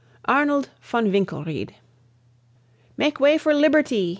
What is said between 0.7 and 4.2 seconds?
VON WINKLERIED. "Make way for liberty!"